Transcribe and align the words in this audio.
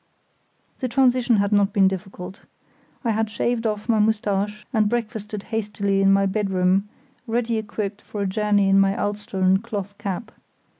The 0.79 0.87
transition 0.87 1.35
had 1.35 1.51
not 1.51 1.73
been 1.73 1.87
difficult. 1.87 2.45
I 3.03 3.11
had 3.11 3.29
shaved 3.29 3.67
off 3.67 3.87
my 3.87 3.99
moustache 3.99 4.65
and 4.73 4.89
breakfasted 4.89 5.43
hastily 5.53 6.01
in 6.01 6.11
my 6.11 6.25
bedroom, 6.25 6.89
ready 7.27 7.59
equipped 7.59 8.01
for 8.01 8.21
a 8.23 8.25
journey 8.25 8.67
in 8.67 8.79
my 8.79 8.97
ulster 8.97 9.37
and 9.39 9.63
cloth 9.63 9.95
cap. 9.99 10.31